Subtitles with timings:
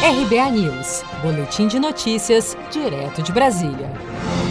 [0.00, 3.90] RBA News, Boletim de Notícias, direto de Brasília.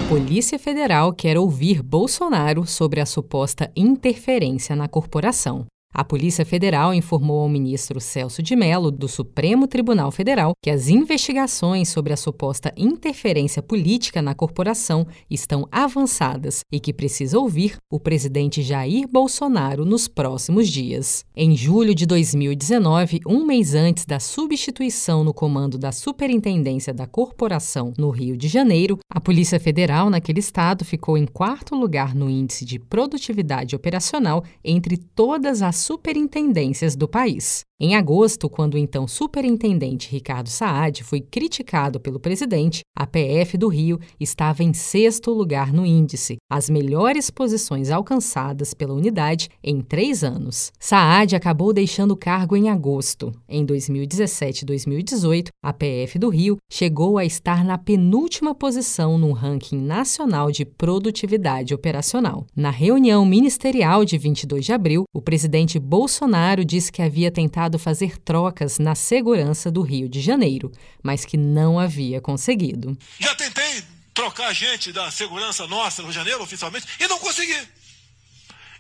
[0.10, 5.66] Polícia Federal quer ouvir Bolsonaro sobre a suposta interferência na corporação.
[5.98, 10.90] A Polícia Federal informou ao ministro Celso de Mello, do Supremo Tribunal Federal, que as
[10.90, 18.00] investigações sobre a suposta interferência política na corporação estão avançadas e que precisa ouvir o
[18.00, 21.26] presidente Jair Bolsonaro nos próximos dias.
[21.36, 27.92] Em julho de 2019, um mês antes da substituição no comando da Superintendência da Corporação
[27.98, 32.66] no Rio de Janeiro, a Polícia Federal naquele estado ficou em quarto lugar no índice
[32.66, 37.64] de produtividade operacional entre todas as superintendências do país.
[37.80, 43.68] Em agosto, quando o então superintendente Ricardo Saad foi criticado pelo presidente, a PF do
[43.68, 50.24] Rio estava em sexto lugar no índice, as melhores posições alcançadas pela unidade em três
[50.24, 50.72] anos.
[50.80, 53.32] Saad acabou deixando o cargo em agosto.
[53.48, 59.34] Em 2017 e 2018, a PF do Rio chegou a estar na penúltima posição no
[59.34, 62.48] ranking nacional de produtividade operacional.
[62.56, 67.78] Na reunião ministerial de 22 de abril, o presidente Bolsonaro disse que havia tentado tentado
[67.78, 70.72] fazer trocas na segurança do Rio de Janeiro,
[71.04, 72.98] mas que não havia conseguido.
[73.20, 77.60] Já tentei trocar gente da segurança nossa no Rio de Janeiro, oficialmente, e não consegui.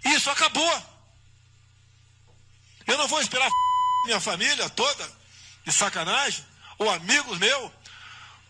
[0.05, 0.81] Isso acabou.
[2.87, 3.49] Eu não vou esperar
[4.05, 5.11] minha família toda
[5.65, 6.43] de sacanagem,
[6.79, 7.71] ou amigos meus,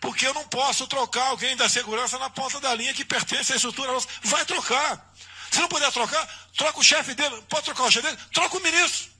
[0.00, 3.56] porque eu não posso trocar alguém da segurança na ponta da linha que pertence à
[3.56, 4.06] estrutura nossa.
[4.22, 5.12] Vai trocar.
[5.50, 7.42] Se não puder trocar, troca o chefe dele.
[7.48, 8.18] Pode trocar o chefe dele?
[8.32, 9.17] Troca o ministro.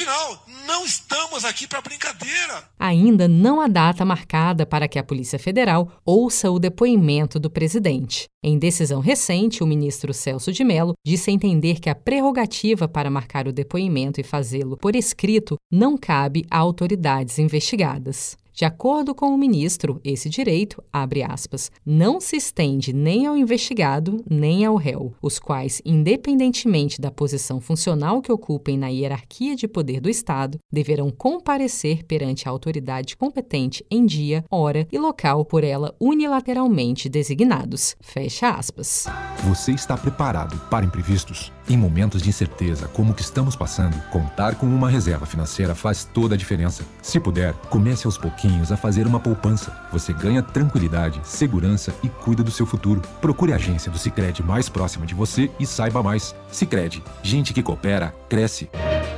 [0.00, 0.46] E ponto final.
[0.66, 2.64] Não estamos aqui para brincadeira.
[2.78, 8.24] Ainda não há data marcada para que a Polícia Federal ouça o depoimento do presidente.
[8.42, 13.46] Em decisão recente, o ministro Celso de Mello disse entender que a prerrogativa para marcar
[13.46, 18.38] o depoimento e fazê-lo por escrito não cabe a autoridades investigadas.
[18.60, 24.22] De acordo com o ministro, esse direito, abre aspas, não se estende nem ao investigado
[24.28, 29.98] nem ao réu, os quais, independentemente da posição funcional que ocupem na hierarquia de poder
[29.98, 35.96] do Estado, deverão comparecer perante a autoridade competente em dia, hora e local por ela
[35.98, 37.96] unilateralmente designados.
[37.98, 39.06] Fecha aspas.
[39.48, 41.50] Você está preparado para imprevistos?
[41.66, 46.04] Em momentos de incerteza como o que estamos passando, contar com uma reserva financeira faz
[46.04, 46.84] toda a diferença.
[47.00, 49.72] Se puder, comece aos pouquinhos pouquinhos a fazer uma poupança.
[49.92, 53.00] Você ganha tranquilidade, segurança e cuida do seu futuro.
[53.20, 56.34] Procure a agência do Sicredi mais próxima de você e saiba mais.
[56.50, 58.68] Sicredi, gente que coopera cresce.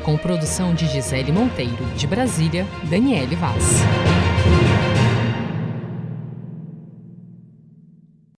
[0.04, 3.82] Com produção de Gisele Monteiro, de Brasília, Daniele Vaz.